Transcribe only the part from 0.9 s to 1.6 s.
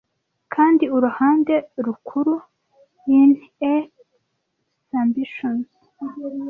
uruhande